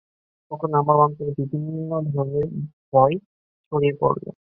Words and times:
তখন 0.51 0.69
আমার 0.81 0.97
অন্তরে 1.05 1.31
বিভিন্ন 1.41 1.69
ধরনের 2.07 2.47
ভয় 2.89 3.15
ছড়িয়ে 3.71 3.93
পড়ল। 4.01 4.25